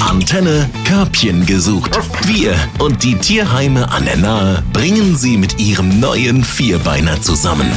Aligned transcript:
Antenne 0.00 0.68
Körbchen 0.84 1.46
gesucht. 1.46 1.98
Wir 2.26 2.54
und 2.78 3.02
die 3.02 3.14
Tierheime 3.14 3.90
an 3.90 4.04
der 4.04 4.16
Nahe 4.16 4.62
bringen 4.72 5.16
sie 5.16 5.36
mit 5.36 5.58
ihrem 5.58 5.98
neuen 5.98 6.44
Vierbeiner 6.44 7.20
zusammen. 7.22 7.70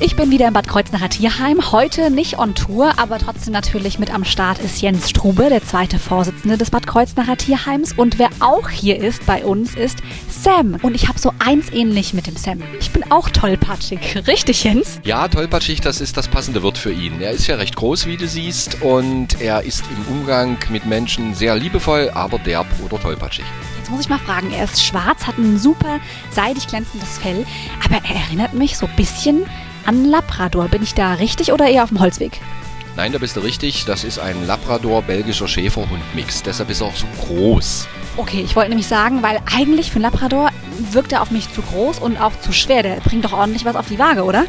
Ich 0.00 0.14
bin 0.14 0.30
wieder 0.30 0.46
im 0.46 0.54
Bad 0.54 0.68
Kreuznacher 0.68 1.08
Tierheim. 1.08 1.72
Heute 1.72 2.10
nicht 2.10 2.38
on 2.38 2.54
Tour, 2.54 2.92
aber 2.98 3.18
trotzdem 3.18 3.52
natürlich 3.52 3.98
mit 3.98 4.14
am 4.14 4.24
Start 4.24 4.60
ist 4.60 4.80
Jens 4.80 5.10
Strube, 5.10 5.48
der 5.48 5.64
zweite 5.64 5.98
Vorsitzende 5.98 6.56
des 6.56 6.70
Bad 6.70 6.86
Kreuznacher 6.86 7.36
Tierheims. 7.36 7.94
Und 7.94 8.18
wer 8.18 8.28
auch 8.38 8.68
hier 8.68 9.02
ist 9.02 9.26
bei 9.26 9.44
uns, 9.44 9.74
ist 9.74 9.98
Sam. 10.42 10.78
Und 10.82 10.94
ich 10.94 11.08
habe 11.08 11.18
so 11.18 11.32
eins 11.38 11.70
ähnlich 11.72 12.14
mit 12.14 12.26
dem 12.26 12.36
Sam. 12.36 12.62
Ich 12.80 12.90
bin 12.90 13.10
auch 13.10 13.28
tollpatschig. 13.28 13.98
Richtig, 14.26 14.64
Jens? 14.64 15.00
Ja, 15.04 15.26
tollpatschig, 15.28 15.80
das 15.80 16.00
ist 16.00 16.16
das 16.16 16.28
passende 16.28 16.62
Wort 16.62 16.78
für 16.78 16.92
ihn. 16.92 17.20
Er 17.20 17.32
ist 17.32 17.46
ja 17.46 17.56
recht 17.56 17.76
groß, 17.76 18.06
wie 18.06 18.16
du 18.16 18.28
siehst, 18.28 18.82
und 18.82 19.40
er 19.40 19.62
ist 19.64 19.84
im 19.90 20.14
Umgang 20.14 20.56
mit 20.70 20.86
Menschen 20.86 21.34
sehr 21.34 21.56
liebevoll, 21.56 22.10
aber 22.14 22.38
derb 22.38 22.66
oder 22.84 23.00
tollpatschig. 23.00 23.44
Jetzt 23.78 23.90
muss 23.90 24.00
ich 24.02 24.08
mal 24.08 24.18
fragen, 24.18 24.52
er 24.52 24.64
ist 24.64 24.82
schwarz, 24.82 25.26
hat 25.26 25.38
ein 25.38 25.58
super 25.58 25.98
seidig 26.30 26.66
glänzendes 26.68 27.18
Fell, 27.18 27.44
aber 27.84 27.96
er 28.06 28.16
erinnert 28.16 28.54
mich 28.54 28.76
so 28.76 28.86
ein 28.86 28.96
bisschen 28.96 29.44
an 29.86 30.04
Labrador. 30.04 30.68
Bin 30.68 30.82
ich 30.82 30.94
da 30.94 31.14
richtig 31.14 31.52
oder 31.52 31.66
eher 31.68 31.82
auf 31.82 31.88
dem 31.88 32.00
Holzweg? 32.00 32.40
Nein, 32.98 33.12
da 33.12 33.18
bist 33.18 33.36
du 33.36 33.40
richtig. 33.40 33.84
Das 33.84 34.02
ist 34.02 34.18
ein 34.18 34.44
Labrador-belgischer 34.48 35.46
Schäferhund-Mix. 35.46 36.42
Deshalb 36.42 36.68
ist 36.68 36.80
er 36.80 36.88
auch 36.88 36.96
so 36.96 37.06
groß. 37.20 37.86
Okay, 38.16 38.40
ich 38.40 38.56
wollte 38.56 38.70
nämlich 38.70 38.88
sagen, 38.88 39.22
weil 39.22 39.38
eigentlich 39.54 39.92
für 39.92 40.00
einen 40.00 40.10
Labrador 40.10 40.50
wirkt 40.90 41.12
er 41.12 41.22
auf 41.22 41.30
mich 41.30 41.48
zu 41.52 41.62
groß 41.62 42.00
und 42.00 42.20
auch 42.20 42.32
zu 42.40 42.50
schwer. 42.50 42.82
Der 42.82 42.96
bringt 42.96 43.24
doch 43.24 43.32
ordentlich 43.32 43.64
was 43.64 43.76
auf 43.76 43.86
die 43.86 44.00
Waage, 44.00 44.24
oder? 44.24 44.46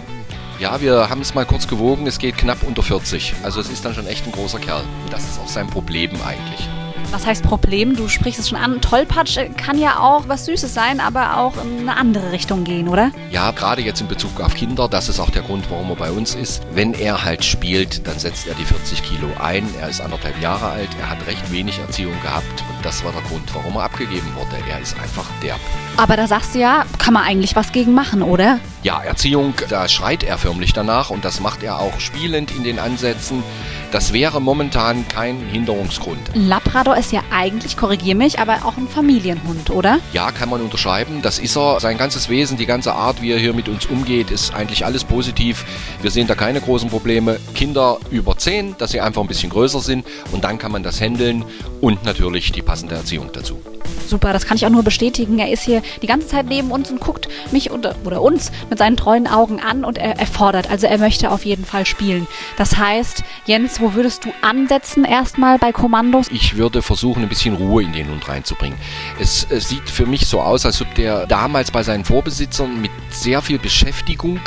Ja, 0.57 0.81
wir 0.81 1.11
haben 1.11 1.21
es 1.21 1.35
mal 1.35 1.45
kurz 1.45 1.67
gewogen. 1.67 2.07
Es 2.07 2.17
geht 2.17 2.39
knapp 2.39 2.63
unter 2.63 2.81
40. 2.81 3.35
Also 3.43 3.61
es 3.61 3.69
ist 3.69 3.85
dann 3.85 3.93
schon 3.93 4.07
echt 4.07 4.25
ein 4.25 4.31
großer 4.31 4.57
Kerl. 4.57 4.83
Das 5.11 5.23
ist 5.25 5.39
auch 5.39 5.47
sein 5.47 5.67
Problem 5.67 6.09
eigentlich 6.25 6.67
was 7.11 7.25
heißt 7.25 7.43
Problem? 7.43 7.95
Du 7.95 8.07
sprichst 8.07 8.39
es 8.39 8.49
schon 8.49 8.57
an. 8.57 8.81
Tollpatsch 8.81 9.37
kann 9.57 9.77
ja 9.77 9.99
auch 9.99 10.27
was 10.27 10.45
Süßes 10.45 10.73
sein, 10.73 10.99
aber 10.99 11.37
auch 11.37 11.53
in 11.63 11.79
eine 11.79 11.97
andere 11.97 12.31
Richtung 12.31 12.63
gehen, 12.63 12.87
oder? 12.87 13.11
Ja, 13.31 13.51
gerade 13.51 13.81
jetzt 13.81 14.01
in 14.01 14.07
Bezug 14.07 14.39
auf 14.41 14.53
Kinder, 14.53 14.87
das 14.87 15.09
ist 15.09 15.19
auch 15.19 15.29
der 15.29 15.41
Grund, 15.41 15.69
warum 15.69 15.89
er 15.89 15.95
bei 15.95 16.11
uns 16.11 16.35
ist. 16.35 16.61
Wenn 16.73 16.93
er 16.93 17.23
halt 17.23 17.43
spielt, 17.43 18.07
dann 18.07 18.19
setzt 18.19 18.47
er 18.47 18.55
die 18.55 18.65
40 18.65 19.03
Kilo 19.03 19.27
ein. 19.39 19.67
Er 19.79 19.89
ist 19.89 20.01
anderthalb 20.01 20.39
Jahre 20.41 20.67
alt, 20.67 20.89
er 20.99 21.09
hat 21.09 21.25
recht 21.27 21.51
wenig 21.51 21.79
Erziehung 21.79 22.19
gehabt 22.21 22.45
und 22.45 22.85
das 22.85 23.03
war 23.03 23.11
der 23.11 23.21
Grund, 23.23 23.53
warum 23.53 23.75
er 23.75 23.83
abgegeben 23.83 24.27
wurde. 24.35 24.63
Er 24.69 24.79
ist 24.79 24.95
einfach 24.99 25.25
derb. 25.41 25.59
Aber 25.97 26.15
da 26.15 26.27
sagst 26.27 26.55
du 26.55 26.59
ja, 26.59 26.85
kann 26.97 27.13
man 27.13 27.23
eigentlich 27.23 27.55
was 27.55 27.71
gegen 27.71 27.93
machen, 27.93 28.21
oder? 28.21 28.59
Ja, 28.81 29.01
Erziehung, 29.01 29.55
da 29.67 29.89
schreit 29.89 30.23
er 30.23 30.37
förmlich 30.37 30.71
danach 30.71 31.09
und 31.09 31.25
das 31.25 31.41
macht 31.41 31.63
er 31.63 31.79
auch 31.79 31.99
spielend 31.99 32.51
in 32.51 32.63
den 32.63 32.79
Ansätzen. 32.79 33.43
Das 33.91 34.13
wäre 34.13 34.39
momentan 34.39 35.05
kein 35.09 35.37
Hinderungsgrund. 35.51 36.31
Labrador 36.33 36.95
ist 36.95 37.11
ja 37.11 37.21
eigentlich, 37.29 37.75
korrigier 37.75 38.15
mich, 38.15 38.39
aber 38.39 38.59
auch 38.63 38.77
ein 38.77 38.87
Familienhund, 38.87 39.69
oder? 39.69 39.99
Ja, 40.13 40.31
kann 40.31 40.47
man 40.47 40.61
unterschreiben. 40.61 41.21
Das 41.21 41.39
ist 41.39 41.57
er. 41.57 41.81
Sein 41.81 41.97
ganzes 41.97 42.29
Wesen, 42.29 42.57
die 42.57 42.65
ganze 42.65 42.93
Art, 42.93 43.21
wie 43.21 43.31
er 43.31 43.39
hier 43.39 43.53
mit 43.53 43.67
uns 43.67 43.85
umgeht, 43.87 44.31
ist 44.31 44.53
eigentlich 44.53 44.85
alles 44.85 45.03
positiv. 45.03 45.65
Wir 46.01 46.11
sehen 46.11 46.27
da 46.27 46.35
keine 46.35 46.61
großen 46.61 46.89
Probleme. 46.89 47.37
Kinder 47.55 47.97
über 48.11 48.37
10, 48.37 48.77
dass 48.77 48.91
sie 48.91 49.01
einfach 49.01 49.21
ein 49.21 49.27
bisschen 49.27 49.49
größer 49.49 49.81
sind 49.81 50.05
und 50.31 50.45
dann 50.45 50.57
kann 50.57 50.71
man 50.71 50.83
das 50.83 51.01
handeln 51.01 51.43
und 51.81 52.05
natürlich 52.05 52.53
die 52.53 52.61
passende 52.61 52.95
Erziehung 52.95 53.29
dazu. 53.33 53.59
Super, 54.07 54.33
das 54.33 54.47
kann 54.47 54.57
ich 54.57 54.65
auch 54.65 54.71
nur 54.71 54.81
bestätigen. 54.81 55.37
Er 55.37 55.51
ist 55.51 55.63
hier 55.63 55.83
die 56.01 56.07
ganze 56.07 56.27
Zeit 56.27 56.47
neben 56.47 56.71
uns 56.71 56.89
und 56.89 56.99
guckt 56.99 57.27
mich 57.51 57.69
oder, 57.69 57.95
oder 58.05 58.21
uns 58.23 58.51
mit 58.69 58.79
seinen 58.79 58.97
treuen 58.97 59.27
Augen 59.27 59.59
an 59.59 59.83
und 59.83 59.97
er, 59.97 60.19
er 60.19 60.27
fordert. 60.27 60.69
Also 60.69 60.87
er 60.87 60.97
möchte 60.97 61.31
auf 61.31 61.45
jeden 61.45 61.65
Fall 61.65 61.85
spielen. 61.85 62.27
Das 62.57 62.77
heißt, 62.77 63.23
Jens, 63.45 63.79
wo 63.79 63.93
würdest 63.93 64.25
du 64.25 64.29
ansetzen 64.41 65.05
erstmal 65.05 65.57
bei 65.57 65.71
Kommandos? 65.71 66.27
Ich 66.31 66.57
würde 66.57 66.81
versuchen, 66.81 67.23
ein 67.23 67.29
bisschen 67.29 67.55
Ruhe 67.55 67.83
in 67.83 67.93
den 67.93 68.09
Hund 68.09 68.27
reinzubringen. 68.27 68.77
Es, 69.19 69.45
es 69.49 69.69
sieht 69.69 69.89
für 69.89 70.05
mich 70.05 70.27
so 70.27 70.41
aus, 70.41 70.65
als 70.65 70.81
ob 70.81 70.93
der 70.95 71.27
damals 71.27 71.71
bei 71.71 71.83
seinen 71.83 72.05
Vorbesitzern 72.05 72.81
mit 72.81 72.91
sehr 73.09 73.41
viel 73.41 73.59
Beschäftigung 73.59 74.39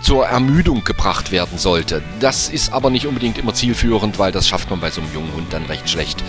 zur 0.00 0.26
Ermüdung 0.26 0.84
gebracht 0.84 1.32
werden 1.32 1.58
sollte. 1.58 2.02
Das 2.20 2.48
ist 2.48 2.72
aber 2.72 2.90
nicht 2.90 3.06
unbedingt 3.06 3.38
immer 3.38 3.54
zielführend, 3.54 4.18
weil 4.18 4.32
das 4.32 4.46
schafft 4.46 4.70
man 4.70 4.80
bei 4.80 4.90
so 4.90 5.00
einem 5.00 5.12
jungen 5.12 5.32
Hund 5.34 5.52
dann 5.52 5.64
recht 5.66 5.88
schlecht 5.88 6.22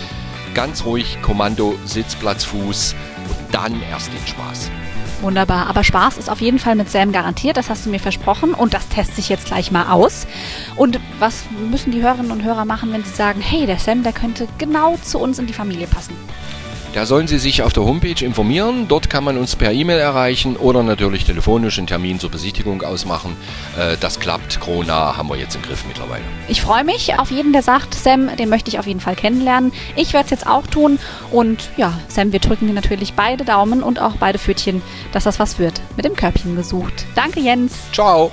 ganz 0.58 0.84
ruhig 0.84 1.18
Kommando, 1.22 1.76
Sitzplatz, 1.84 2.44
Fuß 2.44 2.96
und 3.28 3.54
dann 3.54 3.80
erst 3.82 4.12
den 4.12 4.26
Spaß. 4.26 4.72
Wunderbar. 5.20 5.66
Aber 5.66 5.82
Spaß 5.82 6.16
ist 6.18 6.30
auf 6.30 6.40
jeden 6.40 6.58
Fall 6.58 6.76
mit 6.76 6.90
Sam 6.90 7.12
garantiert. 7.12 7.56
Das 7.56 7.70
hast 7.70 7.86
du 7.86 7.90
mir 7.90 7.98
versprochen. 7.98 8.54
Und 8.54 8.74
das 8.74 8.88
teste 8.88 9.20
ich 9.20 9.28
jetzt 9.28 9.46
gleich 9.46 9.70
mal 9.70 9.90
aus. 9.90 10.26
Und 10.76 11.00
was 11.18 11.44
müssen 11.70 11.90
die 11.90 12.02
Hörerinnen 12.02 12.30
und 12.30 12.44
Hörer 12.44 12.64
machen, 12.64 12.92
wenn 12.92 13.04
sie 13.04 13.14
sagen, 13.14 13.40
hey, 13.40 13.66
der 13.66 13.78
Sam, 13.78 14.02
der 14.02 14.12
könnte 14.12 14.46
genau 14.58 14.96
zu 15.02 15.18
uns 15.18 15.38
in 15.38 15.46
die 15.46 15.52
Familie 15.52 15.86
passen? 15.86 16.14
Da 16.94 17.04
sollen 17.04 17.28
Sie 17.28 17.38
sich 17.38 17.62
auf 17.62 17.72
der 17.72 17.84
Homepage 17.84 18.24
informieren. 18.24 18.88
Dort 18.88 19.10
kann 19.10 19.22
man 19.22 19.36
uns 19.36 19.56
per 19.56 19.72
E-Mail 19.72 19.98
erreichen 19.98 20.56
oder 20.56 20.82
natürlich 20.82 21.24
telefonisch 21.24 21.78
einen 21.78 21.86
Termin 21.86 22.18
zur 22.18 22.30
Besichtigung 22.30 22.82
ausmachen. 22.82 23.36
Äh, 23.78 23.96
das 24.00 24.18
klappt. 24.20 24.58
Corona 24.58 25.16
haben 25.16 25.28
wir 25.28 25.36
jetzt 25.36 25.54
im 25.54 25.62
Griff 25.62 25.84
mittlerweile. 25.86 26.22
Ich 26.48 26.62
freue 26.62 26.84
mich 26.84 27.18
auf 27.18 27.30
jeden, 27.30 27.52
der 27.52 27.62
sagt, 27.62 27.94
Sam, 27.94 28.34
den 28.36 28.48
möchte 28.48 28.70
ich 28.70 28.78
auf 28.78 28.86
jeden 28.86 29.00
Fall 29.00 29.16
kennenlernen. 29.16 29.72
Ich 29.96 30.12
werde 30.14 30.24
es 30.24 30.30
jetzt 30.30 30.46
auch 30.46 30.66
tun. 30.66 30.98
Und 31.30 31.70
ja, 31.76 31.92
Sam, 32.08 32.32
wir 32.32 32.40
drücken 32.40 32.66
dir 32.66 32.72
natürlich 32.74 33.12
beide 33.12 33.44
Daumen 33.44 33.82
und 33.82 34.00
auch 34.00 34.16
beide 34.16 34.38
Pfötchen, 34.38 34.82
dass 35.12 35.24
das 35.24 35.38
was 35.38 35.58
wird. 35.58 35.80
Mit 35.96 36.06
dem 36.06 36.16
Körbchen 36.16 36.56
gesucht. 36.56 37.06
Danke, 37.14 37.40
Jens. 37.40 37.74
Ciao. 37.92 38.32